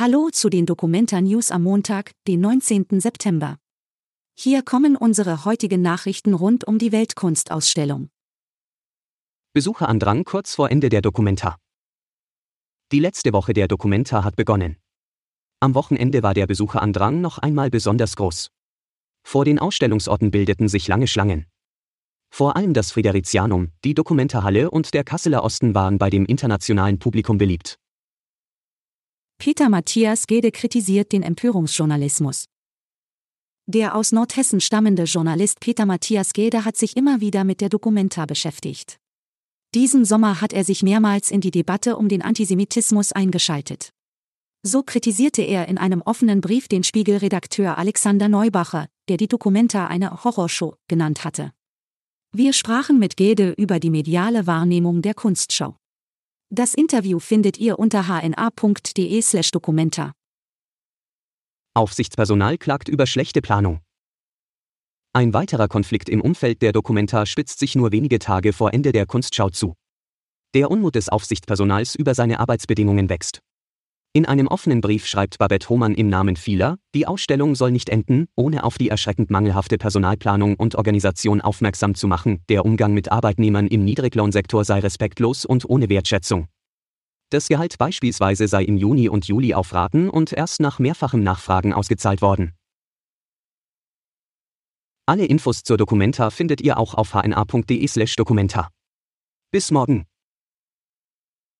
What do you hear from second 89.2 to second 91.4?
Juli auf Raten und erst nach mehrfachem